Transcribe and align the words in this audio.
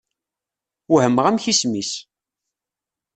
Wehmeɣ 0.91 1.25
amek 1.27 1.45
isem-is. 1.51 1.93